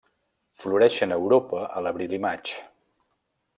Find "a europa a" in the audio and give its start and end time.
1.13-1.85